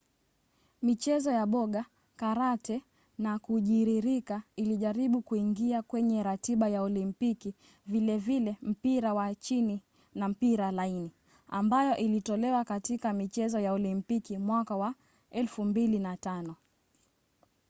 michezo 0.85 1.29
ya 1.31 1.45
boga 1.45 1.85
karate 2.15 2.81
na 3.17 3.39
kujiririka 3.39 4.41
ilijaribu 4.55 5.21
kuingia 5.21 5.81
kwenye 5.81 6.23
ratiba 6.23 6.69
ya 6.69 6.81
olimpiki 6.81 7.53
vilevile 7.85 8.57
mpira 8.61 9.13
wa 9.13 9.35
chini 9.35 9.83
na 10.15 10.27
mpira 10.29 10.71
laini 10.71 11.11
ambayo 11.47 11.95
ilitolewa 11.97 12.63
katika 12.65 13.13
michezo 13.13 13.59
ya 13.59 13.73
olimpiki 13.73 14.37
mwaka 14.37 14.75
wa 14.77 14.93
2005 15.33 16.53